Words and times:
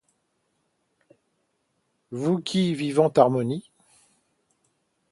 Vous 2.09 2.39
qui, 2.39 2.73
vivantes 2.73 3.19
harmonies 3.19 3.69